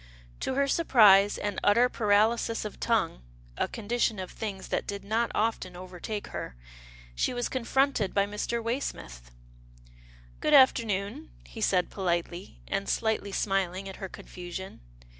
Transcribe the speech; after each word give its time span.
To 0.39 0.55
her 0.55 0.67
surprise, 0.67 1.37
and 1.37 1.59
utter 1.63 1.87
paralysis 1.87 2.65
of 2.65 2.79
tongue— 2.79 3.21
a 3.59 3.67
condition 3.67 4.17
of 4.17 4.31
things 4.31 4.69
that 4.69 4.87
did 4.87 5.03
not 5.03 5.31
often 5.35 5.75
overtake 5.75 6.29
her— 6.29 6.55
she 7.15 7.35
was 7.35 7.47
confronted 7.47 8.11
by 8.11 8.25
Mr. 8.25 8.63
Waysmith." 8.63 9.29
Good 10.41 10.55
afternoon," 10.55 11.29
he 11.45 11.61
said 11.61 11.91
politely, 11.91 12.57
and 12.67 12.89
slightly 12.89 13.31
smiling 13.31 13.87
at 13.87 13.97
her 13.97 14.09
confusion. 14.09 14.79